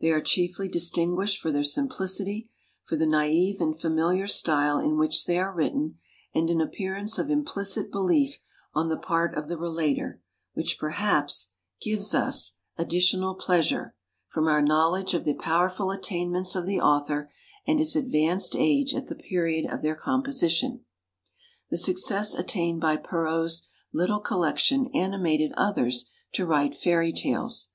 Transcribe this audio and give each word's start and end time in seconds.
They 0.00 0.12
are 0.12 0.20
chiefly 0.20 0.68
distinguished 0.68 1.40
for 1.40 1.50
their 1.50 1.64
simplicity, 1.64 2.48
for 2.84 2.94
the 2.94 3.06
naive 3.08 3.60
and 3.60 3.76
familiar 3.76 4.28
style 4.28 4.78
in 4.78 4.96
which 4.98 5.24
they 5.26 5.36
are 5.36 5.52
written, 5.52 5.98
and 6.32 6.48
an 6.48 6.60
appearance 6.60 7.18
of 7.18 7.28
implicit 7.28 7.90
belief 7.90 8.38
on 8.72 8.88
the 8.88 8.96
part 8.96 9.34
of 9.36 9.48
the 9.48 9.58
relater, 9.58 10.20
which, 10.52 10.78
perhaps, 10.78 11.56
gives 11.82 12.14
us 12.14 12.50
G68655 12.50 12.50
PREFACE 12.76 12.86
additional 12.86 13.34
pleasure, 13.34 13.96
from 14.28 14.46
our 14.46 14.62
knowledge 14.62 15.12
of 15.12 15.24
the 15.24 15.34
powerful 15.34 15.90
attainments 15.90 16.54
of 16.54 16.66
the 16.66 16.80
author, 16.80 17.32
and 17.66 17.80
his 17.80 17.96
ad 17.96 18.10
vanced 18.12 18.54
age 18.56 18.94
at 18.94 19.08
the 19.08 19.16
period 19.16 19.68
of 19.68 19.82
their 19.82 19.96
composition.' 19.96 20.84
The 21.70 21.78
success 21.78 22.32
attained 22.32 22.80
by 22.80 22.96
Perrault's 22.96 23.66
little 23.92 24.20
collection 24.20 24.86
animated 24.94 25.50
others 25.56 26.08
to 26.34 26.46
write 26.46 26.76
Fairy 26.76 27.12
Tales. 27.12 27.70